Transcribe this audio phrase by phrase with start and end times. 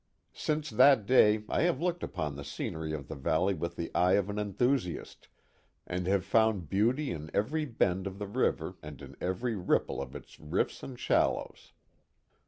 [0.33, 4.13] Since that day I have looked upon the scenery of the valley with the eye
[4.13, 5.27] of an enthusiast,
[5.85, 10.15] and have found beauty in every bend of the river and in every ripple of
[10.15, 11.73] its riffs and shallows.